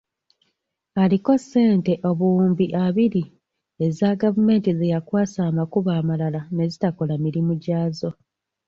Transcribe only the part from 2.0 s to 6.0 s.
obuwumbi abiri eza gavumenti ze yakwasa amakubo